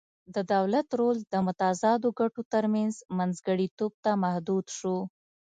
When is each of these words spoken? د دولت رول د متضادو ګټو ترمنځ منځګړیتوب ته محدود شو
د 0.35 0.37
دولت 0.53 0.87
رول 0.99 1.17
د 1.33 1.33
متضادو 1.47 2.09
ګټو 2.19 2.41
ترمنځ 2.53 2.93
منځګړیتوب 3.17 3.91
ته 4.03 4.11
محدود 4.23 4.65
شو 4.77 4.97